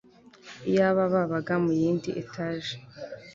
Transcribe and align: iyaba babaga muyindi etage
iyaba 0.69 1.03
babaga 1.13 1.53
muyindi 1.63 2.09
etage 2.21 2.73